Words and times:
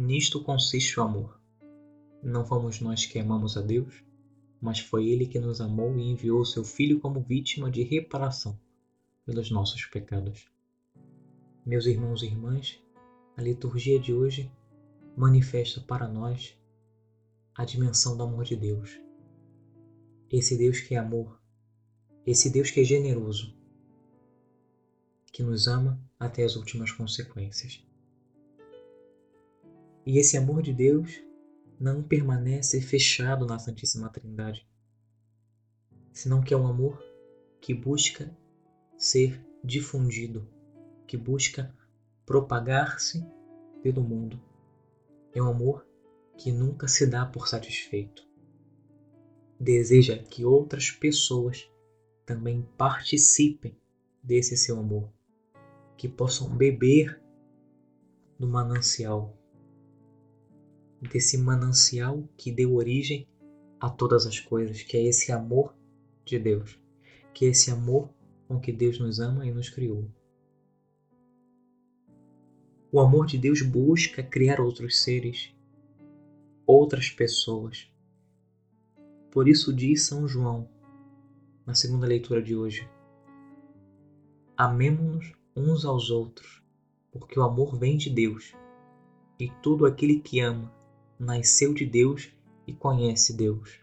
Nisto 0.00 0.40
consiste 0.44 1.00
o 1.00 1.02
amor. 1.02 1.40
Não 2.22 2.46
fomos 2.46 2.80
nós 2.80 3.04
que 3.04 3.18
amamos 3.18 3.56
a 3.56 3.60
Deus, 3.60 4.04
mas 4.60 4.78
foi 4.78 5.08
Ele 5.08 5.26
que 5.26 5.40
nos 5.40 5.60
amou 5.60 5.98
e 5.98 6.08
enviou 6.08 6.44
seu 6.44 6.62
Filho 6.62 7.00
como 7.00 7.20
vítima 7.20 7.68
de 7.68 7.82
reparação 7.82 8.56
pelos 9.26 9.50
nossos 9.50 9.84
pecados. 9.86 10.46
Meus 11.66 11.84
irmãos 11.84 12.22
e 12.22 12.26
irmãs, 12.26 12.80
a 13.36 13.42
liturgia 13.42 13.98
de 13.98 14.14
hoje 14.14 14.48
manifesta 15.16 15.80
para 15.80 16.06
nós 16.06 16.56
a 17.52 17.64
dimensão 17.64 18.16
do 18.16 18.22
amor 18.22 18.44
de 18.44 18.54
Deus. 18.54 19.00
Esse 20.30 20.56
Deus 20.56 20.78
que 20.78 20.94
é 20.94 20.98
amor, 20.98 21.40
esse 22.24 22.48
Deus 22.50 22.70
que 22.70 22.78
é 22.78 22.84
generoso, 22.84 23.52
que 25.32 25.42
nos 25.42 25.66
ama 25.66 26.00
até 26.20 26.44
as 26.44 26.54
últimas 26.54 26.92
consequências. 26.92 27.87
E 30.08 30.16
esse 30.18 30.38
amor 30.38 30.62
de 30.62 30.72
Deus 30.72 31.22
não 31.78 32.02
permanece 32.02 32.80
fechado 32.80 33.44
na 33.44 33.58
Santíssima 33.58 34.08
Trindade, 34.08 34.66
senão 36.14 36.40
que 36.40 36.54
é 36.54 36.56
um 36.56 36.66
amor 36.66 36.98
que 37.60 37.74
busca 37.74 38.34
ser 38.96 39.38
difundido, 39.62 40.48
que 41.06 41.14
busca 41.14 41.76
propagar-se 42.24 43.22
pelo 43.82 44.02
mundo. 44.02 44.40
É 45.34 45.42
um 45.42 45.50
amor 45.50 45.86
que 46.38 46.50
nunca 46.50 46.88
se 46.88 47.06
dá 47.06 47.26
por 47.26 47.46
satisfeito. 47.46 48.26
Deseja 49.60 50.16
que 50.16 50.42
outras 50.42 50.90
pessoas 50.90 51.70
também 52.24 52.66
participem 52.78 53.76
desse 54.22 54.56
seu 54.56 54.80
amor, 54.80 55.12
que 55.98 56.08
possam 56.08 56.56
beber 56.56 57.22
do 58.38 58.48
manancial 58.48 59.37
desse 61.00 61.38
manancial 61.38 62.28
que 62.36 62.50
deu 62.50 62.74
origem 62.74 63.26
a 63.80 63.88
todas 63.88 64.26
as 64.26 64.40
coisas, 64.40 64.82
que 64.82 64.96
é 64.96 65.04
esse 65.04 65.30
amor 65.30 65.74
de 66.24 66.38
Deus, 66.38 66.78
que 67.32 67.46
é 67.46 67.48
esse 67.48 67.70
amor 67.70 68.10
com 68.46 68.58
que 68.58 68.72
Deus 68.72 68.98
nos 68.98 69.20
ama 69.20 69.46
e 69.46 69.52
nos 69.52 69.68
criou. 69.68 70.10
O 72.90 73.00
amor 73.00 73.26
de 73.26 73.38
Deus 73.38 73.62
busca 73.62 74.22
criar 74.22 74.60
outros 74.60 75.02
seres, 75.02 75.54
outras 76.66 77.10
pessoas. 77.10 77.92
Por 79.30 79.46
isso 79.46 79.72
diz 79.72 80.06
São 80.06 80.26
João, 80.26 80.68
na 81.66 81.74
segunda 81.74 82.06
leitura 82.06 82.42
de 82.42 82.56
hoje: 82.56 82.88
Amemo-nos 84.56 85.32
uns 85.54 85.84
aos 85.84 86.10
outros, 86.10 86.62
porque 87.12 87.38
o 87.38 87.42
amor 87.42 87.78
vem 87.78 87.96
de 87.96 88.08
Deus, 88.08 88.54
e 89.38 89.50
todo 89.62 89.84
aquele 89.84 90.20
que 90.20 90.40
ama 90.40 90.77
nasceu 91.18 91.74
de 91.74 91.84
Deus 91.84 92.30
e 92.66 92.72
conhece 92.72 93.36
Deus. 93.36 93.80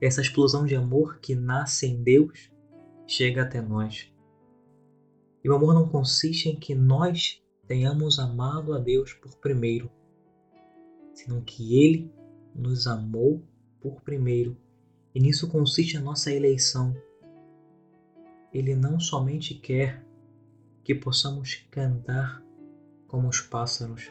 Essa 0.00 0.20
explosão 0.20 0.66
de 0.66 0.76
amor 0.76 1.18
que 1.20 1.34
nasce 1.34 1.86
em 1.86 2.02
Deus 2.02 2.50
chega 3.06 3.42
até 3.42 3.60
nós. 3.60 4.12
E 5.42 5.48
o 5.48 5.54
amor 5.54 5.74
não 5.74 5.88
consiste 5.88 6.48
em 6.48 6.56
que 6.56 6.74
nós 6.74 7.42
tenhamos 7.66 8.18
amado 8.18 8.74
a 8.74 8.78
Deus 8.78 9.12
por 9.12 9.36
primeiro, 9.36 9.90
senão 11.14 11.40
que 11.40 11.78
Ele 11.82 12.12
nos 12.54 12.86
amou 12.86 13.42
por 13.80 14.02
primeiro. 14.02 14.56
E 15.14 15.20
nisso 15.20 15.48
consiste 15.48 15.96
a 15.96 16.00
nossa 16.00 16.30
eleição. 16.30 16.94
Ele 18.52 18.74
não 18.74 19.00
somente 19.00 19.54
quer 19.54 20.04
que 20.84 20.94
possamos 20.94 21.66
cantar 21.70 22.42
como 23.08 23.28
os 23.28 23.40
pássaros, 23.40 24.10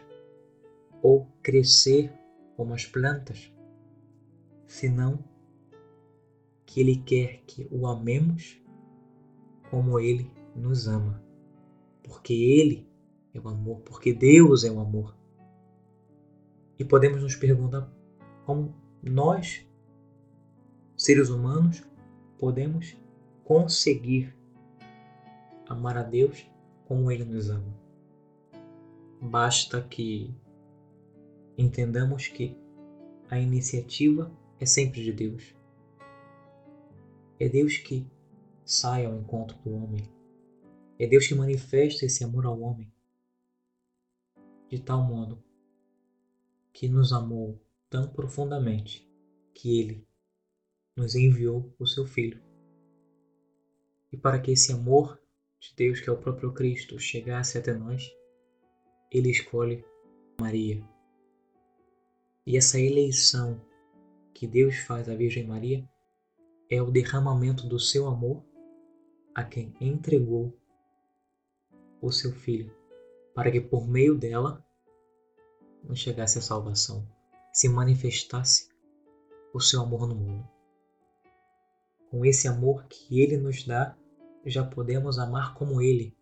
ou 1.06 1.28
crescer 1.44 2.12
como 2.58 2.74
as 2.74 2.84
plantas, 2.84 3.54
senão 4.66 5.24
que 6.66 6.80
Ele 6.80 6.96
quer 6.96 7.44
que 7.46 7.68
o 7.70 7.86
amemos 7.86 8.60
como 9.70 10.00
Ele 10.00 10.32
nos 10.56 10.88
ama, 10.88 11.24
porque 12.02 12.34
Ele 12.34 12.90
é 13.36 13.40
o 13.40 13.48
amor, 13.48 13.82
porque 13.82 14.16
Deus 14.16 14.64
é 14.64 14.72
o 14.72 14.80
amor. 14.80 15.16
E 16.80 16.84
podemos 16.84 17.22
nos 17.22 17.36
perguntar 17.36 17.88
como 18.44 18.74
nós, 19.04 19.64
seres 20.98 21.30
humanos, 21.30 21.84
podemos 22.40 22.98
conseguir 23.44 24.36
amar 25.70 26.00
a 26.00 26.04
Deus 26.04 26.50
como 26.88 27.12
Ele 27.12 27.26
nos 27.26 27.52
ama. 27.52 27.78
Basta 29.22 29.84
que 29.84 30.34
entendamos 31.58 32.28
que 32.28 32.58
a 33.30 33.40
iniciativa 33.40 34.32
é 34.60 34.66
sempre 34.66 35.04
de 35.04 35.12
Deus. 35.12 35.56
É 37.40 37.50
Deus 37.50 37.78
que 37.78 38.08
sai 38.64 39.06
ao 39.06 39.16
encontro 39.16 39.58
do 39.60 39.76
homem. 39.76 40.10
É 40.98 41.06
Deus 41.08 41.28
que 41.28 41.36
manifesta 41.36 42.06
esse 42.06 42.24
amor 42.24 42.46
ao 42.46 42.60
homem 42.60 42.92
de 44.70 44.80
tal 44.80 45.04
modo 45.04 45.42
que 46.74 46.88
nos 46.88 47.14
amou 47.14 47.62
tão 47.90 48.08
profundamente 48.08 49.08
que 49.54 49.80
ele 49.80 50.08
nos 50.96 51.16
enviou 51.16 51.74
o 51.80 51.86
seu 51.86 52.06
Filho. 52.06 52.42
E 54.12 54.18
para 54.18 54.40
que 54.40 54.52
esse 54.52 54.72
amor 54.72 55.20
de 55.60 55.74
Deus, 55.76 56.00
que 56.00 56.10
é 56.10 56.14
o 56.14 56.18
próprio 56.18 56.54
Cristo, 56.54 57.00
chegasse 57.00 57.58
até 57.58 57.74
nós, 57.74 58.14
ele 59.12 59.30
escolhe 59.30 59.84
Maria 60.40 60.84
e 62.46 62.58
essa 62.58 62.80
eleição 62.80 63.60
que 64.34 64.46
Deus 64.46 64.78
faz 64.78 65.10
à 65.10 65.16
Virgem 65.16 65.48
Maria 65.48 65.88
é 66.70 66.82
o 66.82 66.92
derramamento 66.92 67.68
do 67.68 67.80
seu 67.80 68.08
amor 68.08 68.44
a 69.34 69.44
quem 69.44 69.74
entregou 69.82 70.56
o 72.02 72.12
seu 72.12 72.32
filho, 72.32 72.72
para 73.34 73.52
que 73.52 73.60
por 73.60 73.88
meio 73.88 74.16
dela 74.16 74.64
não 75.84 75.96
chegasse 75.96 76.38
a 76.38 76.42
salvação, 76.42 77.08
se 77.52 77.68
manifestasse 77.68 78.70
o 79.54 79.60
seu 79.60 79.82
amor 79.82 80.08
no 80.08 80.16
mundo. 80.16 80.48
Com 82.12 82.24
esse 82.26 82.48
amor 82.48 82.86
que 82.88 83.20
ele 83.22 83.38
nos 83.38 83.66
dá, 83.66 83.98
já 84.46 84.64
podemos 84.64 85.18
amar 85.18 85.56
como 85.56 85.82
ele, 85.82 86.16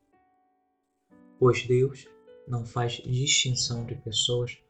pois 1.37 1.67
Deus 1.67 2.07
não 2.47 2.65
faz 2.65 2.93
distinção 2.93 3.85
de 3.85 3.95
pessoas 3.95 4.62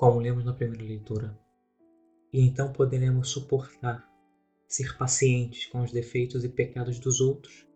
como 0.00 0.18
lemos 0.18 0.46
na 0.46 0.54
primeira 0.54 0.82
leitura. 0.82 1.38
E 2.32 2.40
então 2.40 2.72
poderemos 2.72 3.28
suportar, 3.28 4.10
ser 4.66 4.96
pacientes 4.96 5.66
com 5.66 5.82
os 5.82 5.92
defeitos 5.92 6.42
e 6.42 6.48
pecados 6.48 6.98
dos 6.98 7.20
outros, 7.20 7.68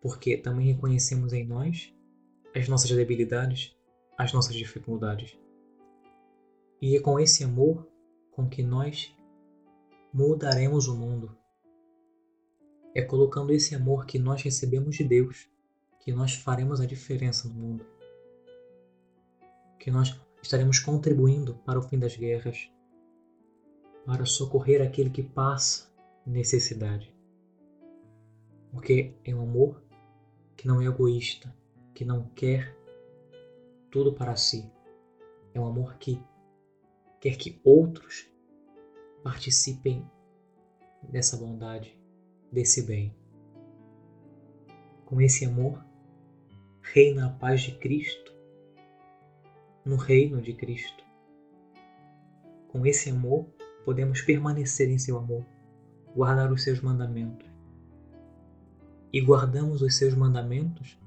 porque 0.00 0.36
também 0.36 0.72
reconhecemos 0.72 1.32
em 1.32 1.44
nós 1.44 1.92
as 2.54 2.68
nossas 2.68 2.92
debilidades, 2.92 3.76
as 4.16 4.32
nossas 4.32 4.54
dificuldades. 4.54 5.36
E 6.80 6.96
é 6.96 7.00
com 7.00 7.18
esse 7.18 7.42
amor 7.42 7.90
com 8.30 8.48
que 8.48 8.62
nós 8.62 9.12
mudaremos 10.14 10.86
o 10.86 10.96
mundo. 10.96 11.36
É 12.94 13.02
colocando 13.02 13.52
esse 13.52 13.74
amor 13.74 14.06
que 14.06 14.16
nós 14.16 14.40
recebemos 14.40 14.94
de 14.94 15.02
Deus 15.02 15.50
que 15.98 16.12
nós 16.12 16.34
faremos 16.34 16.80
a 16.80 16.86
diferença 16.86 17.48
no 17.48 17.54
mundo. 17.54 17.86
Que 19.76 19.90
nós 19.90 20.10
estaremos 20.42 20.78
contribuindo 20.80 21.54
para 21.64 21.78
o 21.78 21.82
fim 21.82 21.98
das 21.98 22.16
guerras, 22.16 22.68
para 24.04 24.26
socorrer 24.26 24.82
aquele 24.82 25.10
que 25.10 25.22
passa 25.22 25.88
necessidade. 26.26 27.14
Porque 28.72 29.14
é 29.24 29.34
um 29.34 29.42
amor 29.42 29.82
que 30.56 30.66
não 30.66 30.80
é 30.80 30.86
egoísta, 30.86 31.54
que 31.94 32.04
não 32.04 32.28
quer 32.34 32.76
tudo 33.90 34.12
para 34.12 34.34
si. 34.34 34.68
É 35.54 35.60
um 35.60 35.66
amor 35.66 35.96
que 35.98 36.20
quer 37.20 37.36
que 37.36 37.60
outros 37.62 38.28
participem 39.22 40.04
dessa 41.02 41.36
bondade, 41.36 41.96
desse 42.50 42.82
bem. 42.82 43.14
Com 45.04 45.20
esse 45.20 45.44
amor, 45.44 45.84
reina 46.80 47.26
a 47.26 47.30
paz 47.30 47.60
de 47.60 47.72
Cristo 47.78 48.32
no 49.84 49.96
reino 49.96 50.40
de 50.40 50.52
Cristo. 50.52 51.04
Com 52.68 52.86
esse 52.86 53.10
amor, 53.10 53.46
podemos 53.84 54.20
permanecer 54.22 54.88
em 54.88 54.98
seu 54.98 55.18
amor, 55.18 55.44
guardar 56.14 56.52
os 56.52 56.62
seus 56.62 56.80
mandamentos. 56.80 57.50
E 59.12 59.20
guardamos 59.20 59.82
os 59.82 59.96
seus 59.96 60.14
mandamentos 60.14 60.98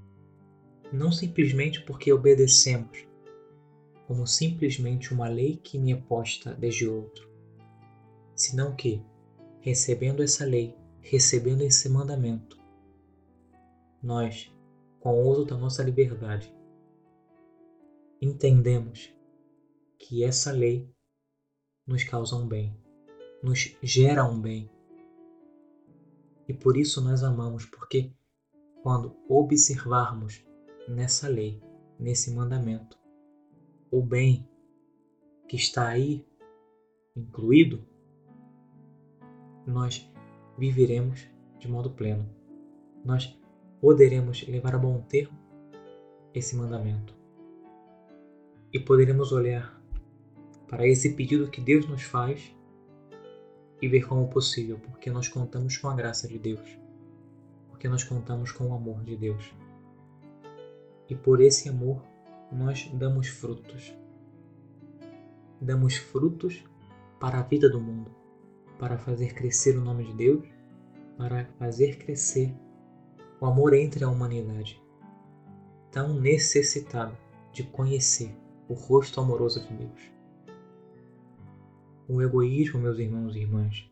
não 0.91 1.11
simplesmente 1.11 1.81
porque 1.81 2.11
obedecemos, 2.11 3.05
como 4.07 4.25
simplesmente 4.27 5.13
uma 5.13 5.27
lei 5.27 5.57
que 5.57 5.77
me 5.79 5.93
é 5.93 5.95
posta 5.95 6.53
desde 6.53 6.87
outro, 6.87 7.29
senão 8.35 8.75
que, 8.75 9.03
recebendo 9.59 10.21
essa 10.21 10.45
lei, 10.45 10.75
recebendo 11.01 11.61
esse 11.61 11.89
mandamento, 11.89 12.59
nós, 14.01 14.53
com 14.99 15.21
o 15.21 15.27
uso 15.27 15.45
da 15.45 15.57
nossa 15.57 15.83
liberdade, 15.83 16.54
entendemos 18.21 19.13
que 19.97 20.23
essa 20.23 20.51
lei 20.51 20.89
nos 21.85 22.03
causa 22.03 22.35
um 22.35 22.47
bem, 22.47 22.75
nos 23.41 23.77
gera 23.81 24.25
um 24.25 24.39
bem. 24.41 24.69
E 26.47 26.53
por 26.53 26.77
isso 26.77 27.01
nós 27.01 27.23
amamos, 27.23 27.65
porque 27.65 28.11
quando 28.81 29.15
observarmos 29.27 30.43
nessa 30.87 31.27
lei, 31.27 31.61
nesse 31.99 32.31
mandamento, 32.31 32.97
o 33.91 34.01
bem 34.01 34.47
que 35.47 35.55
está 35.55 35.87
aí 35.87 36.25
incluído, 37.15 37.83
nós 39.65 40.07
viveremos 40.57 41.27
de 41.59 41.67
modo 41.67 41.89
pleno. 41.89 42.29
Nós 43.03 43.39
poderemos 43.81 44.47
levar 44.47 44.75
a 44.75 44.79
bom 44.79 45.01
termo 45.01 45.37
esse 46.33 46.55
mandamento. 46.55 47.24
E 48.75 48.79
poderemos 48.79 49.31
olhar 49.31 49.81
para 50.67 50.85
esse 50.85 51.13
pedido 51.13 51.49
que 51.49 51.61
Deus 51.61 51.87
nos 51.87 52.03
faz 52.03 52.53
e 53.81 53.87
ver 53.87 54.05
como 54.05 54.27
possível, 54.27 54.77
porque 54.79 55.09
nós 55.09 55.29
contamos 55.29 55.77
com 55.77 55.87
a 55.87 55.95
graça 55.95 56.27
de 56.27 56.37
Deus, 56.37 56.77
porque 57.69 57.87
nós 57.87 58.03
contamos 58.03 58.51
com 58.51 58.67
o 58.67 58.73
amor 58.73 59.01
de 59.01 59.15
Deus. 59.15 59.55
E 61.07 61.15
por 61.15 61.39
esse 61.39 61.69
amor 61.69 62.03
nós 62.51 62.91
damos 62.93 63.29
frutos. 63.29 63.95
Damos 65.61 65.95
frutos 65.95 66.61
para 67.17 67.39
a 67.39 67.43
vida 67.43 67.69
do 67.69 67.79
mundo, 67.79 68.11
para 68.77 68.97
fazer 68.97 69.33
crescer 69.33 69.77
o 69.77 69.81
nome 69.81 70.03
de 70.03 70.13
Deus, 70.15 70.45
para 71.17 71.45
fazer 71.57 71.97
crescer 71.97 72.53
o 73.39 73.45
amor 73.45 73.73
entre 73.73 74.03
a 74.03 74.09
humanidade, 74.09 74.83
tão 75.89 76.19
necessitada 76.19 77.17
de 77.53 77.63
conhecer 77.63 78.35
o 78.67 78.73
rosto 78.73 79.19
amoroso 79.21 79.59
de 79.61 79.73
Deus. 79.73 80.11
O 82.07 82.21
egoísmo, 82.21 82.79
meus 82.79 82.99
irmãos 82.99 83.35
e 83.35 83.39
irmãs, 83.39 83.89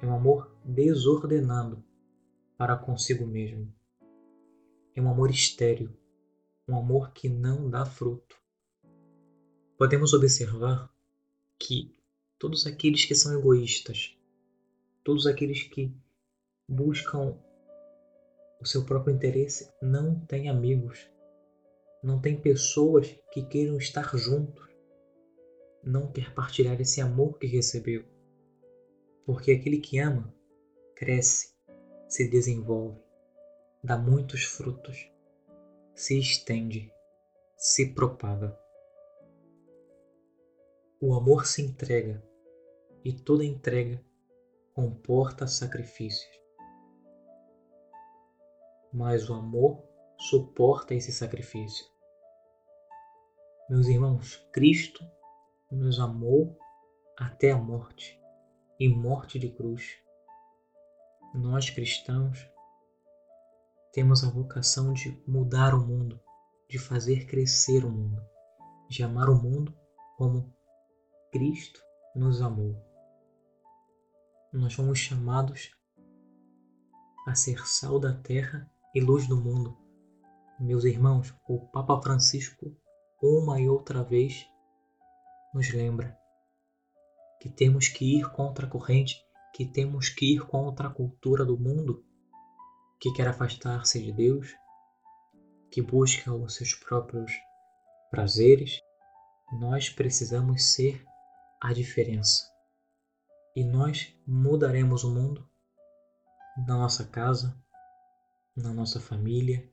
é 0.00 0.06
um 0.06 0.14
amor 0.14 0.50
desordenado 0.64 1.82
para 2.56 2.76
consigo 2.76 3.26
mesmo. 3.26 3.72
É 4.94 5.00
um 5.00 5.10
amor 5.10 5.30
estéril, 5.30 5.90
um 6.68 6.76
amor 6.76 7.12
que 7.12 7.28
não 7.28 7.68
dá 7.68 7.84
fruto. 7.84 8.36
Podemos 9.78 10.12
observar 10.12 10.90
que 11.58 11.94
todos 12.38 12.66
aqueles 12.66 13.04
que 13.04 13.14
são 13.14 13.38
egoístas, 13.38 14.16
todos 15.02 15.26
aqueles 15.26 15.62
que 15.62 15.94
buscam 16.68 17.38
o 18.60 18.66
seu 18.66 18.84
próprio 18.84 19.14
interesse, 19.14 19.72
não 19.80 20.20
têm 20.26 20.48
amigos, 20.48 21.08
não 22.02 22.20
têm 22.20 22.40
pessoas 22.40 23.16
que 23.30 23.42
queiram 23.42 23.76
estar 23.76 24.16
juntos, 24.16 24.68
não 25.84 26.10
quer 26.10 26.34
partilhar 26.34 26.80
esse 26.80 27.00
amor 27.00 27.38
que 27.38 27.46
recebeu. 27.46 28.04
Porque 29.24 29.52
aquele 29.52 29.78
que 29.78 29.98
ama 29.98 30.34
cresce, 30.96 31.52
se 32.08 32.28
desenvolve, 32.28 33.00
dá 33.82 33.96
muitos 33.96 34.44
frutos, 34.44 35.10
se 35.94 36.18
estende, 36.18 36.92
se 37.56 37.94
propaga. 37.94 38.58
O 41.00 41.14
amor 41.14 41.46
se 41.46 41.62
entrega 41.62 42.22
e 43.04 43.12
toda 43.12 43.44
entrega 43.44 44.04
comporta 44.74 45.46
sacrifícios. 45.46 46.30
Mas 48.92 49.28
o 49.28 49.34
amor 49.34 49.82
suporta 50.18 50.94
esse 50.94 51.12
sacrifício. 51.12 51.91
Meus 53.70 53.86
irmãos, 53.86 54.36
Cristo 54.52 55.02
nos 55.70 56.00
amou 56.00 56.58
até 57.16 57.52
a 57.52 57.56
morte 57.56 58.20
e 58.78 58.88
morte 58.88 59.38
de 59.38 59.48
cruz. 59.50 59.96
Nós 61.32 61.70
cristãos 61.70 62.44
temos 63.92 64.24
a 64.24 64.30
vocação 64.30 64.92
de 64.92 65.22
mudar 65.26 65.74
o 65.74 65.86
mundo, 65.86 66.20
de 66.68 66.76
fazer 66.76 67.26
crescer 67.26 67.84
o 67.84 67.90
mundo, 67.90 68.20
de 68.90 69.04
amar 69.04 69.30
o 69.30 69.40
mundo 69.40 69.72
como 70.18 70.52
Cristo 71.30 71.80
nos 72.16 72.42
amou. 72.42 72.76
Nós 74.52 74.74
fomos 74.74 74.98
chamados 74.98 75.70
a 77.26 77.34
ser 77.34 77.64
sal 77.66 78.00
da 78.00 78.12
terra 78.12 78.68
e 78.92 79.00
luz 79.00 79.28
do 79.28 79.36
mundo. 79.36 79.78
Meus 80.58 80.84
irmãos, 80.84 81.32
o 81.48 81.60
Papa 81.68 82.02
Francisco, 82.02 82.76
uma 83.22 83.60
e 83.60 83.68
outra 83.68 84.02
vez, 84.02 84.46
nos 85.54 85.72
lembra 85.72 86.18
que 87.40 87.48
temos 87.48 87.86
que 87.86 88.18
ir 88.18 88.28
contra 88.32 88.66
a 88.66 88.68
corrente, 88.68 89.24
que 89.54 89.64
temos 89.64 90.08
que 90.08 90.34
ir 90.34 90.46
contra 90.46 90.88
a 90.88 90.92
cultura 90.92 91.44
do 91.44 91.56
mundo 91.56 92.04
que 92.98 93.12
quer 93.12 93.28
afastar-se 93.28 94.02
de 94.02 94.12
Deus, 94.12 94.54
que 95.70 95.82
busca 95.82 96.32
os 96.32 96.54
seus 96.54 96.74
próprios 96.74 97.32
prazeres. 98.10 98.80
Nós 99.60 99.88
precisamos 99.88 100.72
ser 100.72 101.04
a 101.60 101.72
diferença. 101.72 102.50
E 103.54 103.64
nós 103.64 104.16
mudaremos 104.26 105.04
o 105.04 105.14
mundo 105.14 105.48
na 106.66 106.76
nossa 106.76 107.04
casa, 107.04 107.56
na 108.56 108.72
nossa 108.72 109.00
família, 109.00 109.68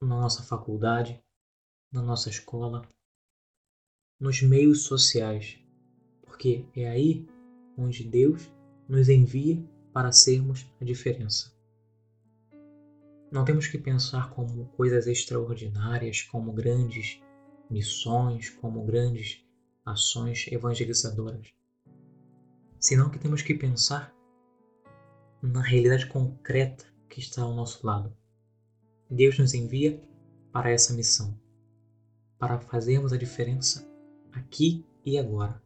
na 0.00 0.20
nossa 0.20 0.42
faculdade, 0.42 1.22
na 1.92 2.02
nossa 2.02 2.28
escola, 2.28 2.86
nos 4.20 4.42
meios 4.42 4.82
sociais, 4.82 5.58
porque 6.22 6.66
é 6.74 6.88
aí 6.88 7.26
onde 7.76 8.04
Deus 8.04 8.50
nos 8.88 9.08
envia 9.08 9.62
para 9.92 10.12
sermos 10.12 10.66
a 10.80 10.84
diferença. 10.84 11.56
Não 13.30 13.44
temos 13.44 13.66
que 13.66 13.78
pensar 13.78 14.30
como 14.30 14.66
coisas 14.70 15.06
extraordinárias, 15.06 16.22
como 16.22 16.52
grandes 16.52 17.20
missões, 17.70 18.48
como 18.50 18.84
grandes 18.84 19.44
ações 19.84 20.46
evangelizadoras, 20.50 21.52
senão 22.78 23.10
que 23.10 23.18
temos 23.18 23.42
que 23.42 23.54
pensar 23.54 24.14
na 25.42 25.62
realidade 25.62 26.06
concreta 26.06 26.84
que 27.08 27.20
está 27.20 27.42
ao 27.42 27.54
nosso 27.54 27.86
lado. 27.86 28.14
Deus 29.10 29.38
nos 29.38 29.54
envia 29.54 30.02
para 30.52 30.70
essa 30.70 30.92
missão, 30.92 31.38
para 32.38 32.60
fazermos 32.60 33.12
a 33.12 33.16
diferença 33.16 33.90
aqui 34.32 34.86
e 35.04 35.18
agora, 35.18 35.60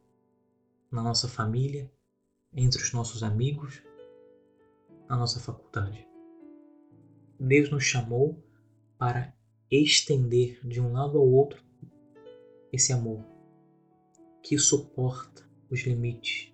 na 0.91 1.03
nossa 1.03 1.27
família, 1.27 1.91
entre 2.51 2.81
os 2.81 2.91
nossos 2.91 3.21
amigos, 3.21 3.83
na 5.07 5.15
nossa 5.15 5.39
faculdade. 5.39 6.07
Deus 7.39 7.69
nos 7.69 7.83
chamou 7.83 8.43
para 8.97 9.35
estender 9.69 10.59
de 10.65 10.81
um 10.81 10.91
lado 10.91 11.17
ao 11.17 11.27
outro 11.27 11.63
esse 12.71 12.91
amor 12.91 13.23
que 14.41 14.57
suporta 14.57 15.47
os 15.69 15.81
limites. 15.81 16.51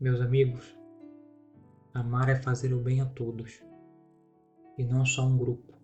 Meus 0.00 0.20
amigos, 0.20 0.76
amar 1.92 2.28
é 2.28 2.40
fazer 2.40 2.72
o 2.72 2.80
bem 2.80 3.00
a 3.00 3.06
todos 3.06 3.62
e 4.76 4.84
não 4.84 5.06
só 5.06 5.24
um 5.26 5.38
grupo. 5.38 5.74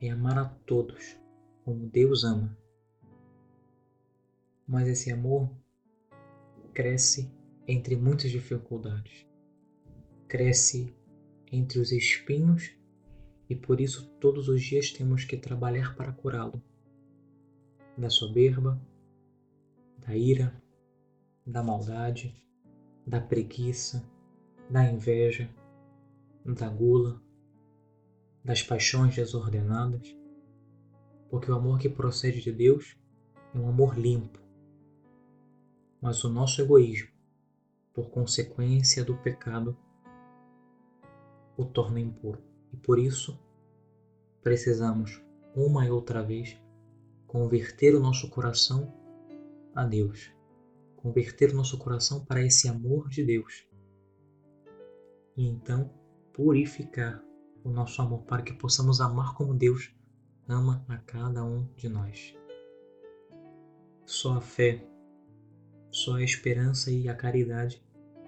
É 0.00 0.10
amar 0.10 0.38
a 0.38 0.44
todos 0.44 1.16
como 1.64 1.88
Deus 1.88 2.24
ama. 2.24 2.56
Mas 4.66 4.86
esse 4.86 5.10
amor 5.10 5.50
cresce 6.72 7.32
entre 7.66 7.96
muitas 7.96 8.30
dificuldades. 8.30 9.26
Cresce 10.28 10.94
entre 11.50 11.78
os 11.78 11.92
espinhos 11.92 12.76
e 13.48 13.54
por 13.54 13.80
isso 13.80 14.10
todos 14.20 14.48
os 14.48 14.62
dias 14.62 14.90
temos 14.90 15.24
que 15.24 15.36
trabalhar 15.36 15.96
para 15.96 16.12
curá-lo 16.12 16.62
da 17.96 18.10
soberba, 18.10 18.80
da 19.98 20.16
ira, 20.16 20.60
da 21.46 21.62
maldade, 21.62 22.34
da 23.06 23.20
preguiça, 23.20 24.04
da 24.68 24.84
inveja, 24.90 25.48
da 26.44 26.68
gula, 26.68 27.22
das 28.44 28.62
paixões 28.62 29.14
desordenadas, 29.14 30.14
porque 31.34 31.50
o 31.50 31.54
amor 31.56 31.80
que 31.80 31.88
procede 31.88 32.40
de 32.40 32.52
Deus 32.52 32.96
é 33.52 33.58
um 33.58 33.68
amor 33.68 33.98
limpo. 33.98 34.38
Mas 36.00 36.22
o 36.22 36.28
nosso 36.28 36.62
egoísmo, 36.62 37.10
por 37.92 38.08
consequência 38.08 39.04
do 39.04 39.16
pecado, 39.16 39.76
o 41.56 41.64
torna 41.64 41.98
impuro. 41.98 42.40
E 42.72 42.76
por 42.76 43.00
isso 43.00 43.36
precisamos, 44.44 45.20
uma 45.56 45.84
e 45.84 45.90
outra 45.90 46.22
vez, 46.22 46.56
converter 47.26 47.96
o 47.96 48.00
nosso 48.00 48.30
coração 48.30 48.94
a 49.74 49.84
Deus, 49.84 50.30
converter 50.94 51.50
o 51.50 51.56
nosso 51.56 51.76
coração 51.78 52.24
para 52.24 52.44
esse 52.44 52.68
amor 52.68 53.08
de 53.08 53.24
Deus 53.24 53.66
e 55.36 55.48
então 55.48 55.90
purificar 56.32 57.20
o 57.64 57.70
nosso 57.70 58.00
amor 58.00 58.22
para 58.22 58.42
que 58.42 58.52
possamos 58.52 59.00
amar 59.00 59.34
como 59.34 59.52
Deus 59.52 59.92
ama 60.48 60.84
a 60.88 60.96
cada 60.98 61.44
um 61.44 61.66
de 61.76 61.88
nós. 61.88 62.34
Só 64.04 64.34
a 64.34 64.40
fé, 64.40 64.86
só 65.90 66.16
a 66.16 66.22
esperança 66.22 66.90
e 66.90 67.08
a 67.08 67.14
caridade 67.14 67.82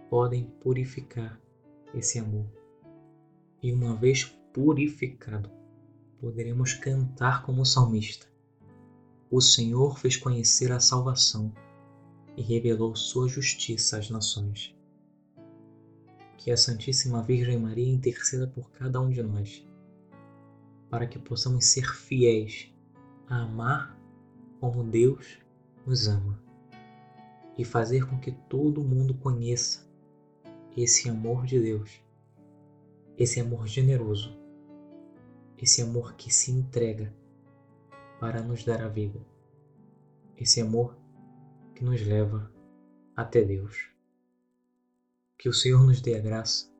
podem 0.08 0.44
purificar 0.60 1.40
esse 1.94 2.18
amor. 2.18 2.46
E 3.62 3.72
uma 3.72 3.94
vez 3.96 4.24
purificado, 4.52 5.50
poderemos 6.18 6.72
cantar 6.74 7.44
como 7.44 7.64
salmista. 7.64 8.26
O 9.30 9.40
Senhor 9.40 9.98
fez 9.98 10.16
conhecer 10.16 10.72
a 10.72 10.80
salvação 10.80 11.52
e 12.36 12.42
revelou 12.42 12.94
sua 12.94 13.28
justiça 13.28 13.98
às 13.98 14.08
nações. 14.08 14.74
Que 16.38 16.50
a 16.50 16.56
Santíssima 16.56 17.22
Virgem 17.22 17.58
Maria 17.58 17.92
interceda 17.92 18.46
por 18.46 18.70
cada 18.70 19.00
um 19.00 19.10
de 19.10 19.22
nós, 19.22 19.66
para 20.90 21.06
que 21.06 21.18
possamos 21.18 21.66
ser 21.66 21.86
fiéis 21.94 22.72
a 23.28 23.42
amar 23.42 23.98
como 24.60 24.84
Deus 24.84 25.38
nos 25.84 26.08
ama 26.08 26.40
e 27.56 27.64
fazer 27.64 28.06
com 28.06 28.18
que 28.18 28.32
todo 28.32 28.84
mundo 28.84 29.14
conheça 29.14 29.86
esse 30.76 31.08
amor 31.08 31.46
de 31.46 31.58
Deus, 31.58 32.02
esse 33.16 33.40
amor 33.40 33.66
generoso, 33.66 34.36
esse 35.56 35.80
amor 35.80 36.14
que 36.16 36.32
se 36.32 36.50
entrega 36.50 37.14
para 38.20 38.42
nos 38.42 38.64
dar 38.64 38.82
a 38.82 38.88
vida, 38.88 39.20
esse 40.36 40.60
amor 40.60 40.96
que 41.74 41.82
nos 41.82 42.00
leva 42.02 42.52
até 43.14 43.42
Deus. 43.42 43.90
Que 45.38 45.48
o 45.48 45.52
Senhor 45.52 45.84
nos 45.84 46.00
dê 46.00 46.14
a 46.14 46.20
graça 46.20 46.70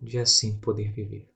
de 0.00 0.18
assim 0.18 0.58
poder 0.58 0.92
viver. 0.92 1.35